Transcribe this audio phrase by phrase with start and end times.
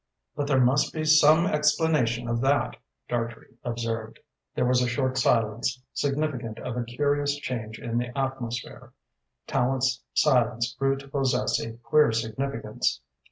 [0.35, 2.75] "But there must be some explanation of that,"
[3.07, 4.17] Dartrey observed.
[4.55, 8.93] There was a short silence, significant of a curious change in the atmosphere.
[9.47, 13.01] Tallente's silence grew to possess a queer significance.